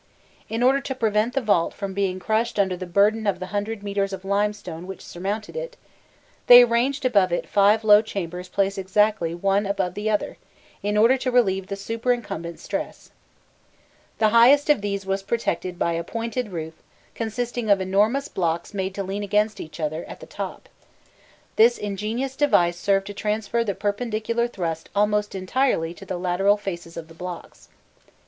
In 0.49 0.63
order 0.63 0.81
to 0.81 0.95
prevent 0.95 1.35
the 1.35 1.41
vault 1.41 1.75
from 1.75 1.93
being 1.93 2.19
crushed 2.19 2.57
under 2.57 2.75
the 2.75 2.87
burden 2.87 3.27
of 3.27 3.39
the 3.39 3.45
hundred 3.53 3.83
metres 3.83 4.11
of 4.11 4.25
limestone 4.25 4.87
which 4.87 5.05
surmounted 5.05 5.55
it, 5.55 5.77
they 6.47 6.63
arranged 6.63 7.05
above 7.05 7.31
it 7.31 7.47
five 7.47 7.83
low 7.83 8.01
chambers 8.01 8.49
placed 8.49 8.79
exactly 8.79 9.35
one 9.35 9.67
above 9.67 9.93
the 9.93 10.09
other 10.09 10.37
in 10.81 10.97
order 10.97 11.17
to 11.17 11.29
relieve 11.29 11.67
the 11.67 11.75
superincumbent 11.75 12.59
stress. 12.59 13.11
The 14.17 14.29
highest 14.29 14.71
of 14.71 14.81
these 14.81 15.05
was 15.05 15.21
protected 15.21 15.77
by 15.77 15.93
a 15.93 16.03
pointed 16.03 16.49
roof 16.49 16.81
consisting 17.13 17.69
of 17.69 17.79
enormous 17.79 18.27
blocks 18.27 18.73
made 18.73 18.95
to 18.95 19.03
lean 19.03 19.21
against 19.21 19.59
each 19.61 19.79
other 19.79 20.03
at 20.05 20.19
the 20.19 20.25
top: 20.25 20.67
this 21.57 21.77
ingenious 21.77 22.35
device 22.35 22.79
served 22.79 23.05
to 23.05 23.13
transfer 23.13 23.63
the 23.63 23.75
perpendicular 23.75 24.47
thrust 24.47 24.89
almost 24.95 25.35
entirely 25.35 25.93
to 25.93 26.07
the 26.07 26.17
lateral 26.17 26.57
faces 26.57 26.97
of 26.97 27.07
the 27.07 27.13
blocks. 27.13 27.69